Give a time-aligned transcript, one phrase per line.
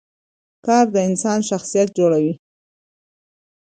[0.65, 2.33] کار د انسان شخصیت جوړوي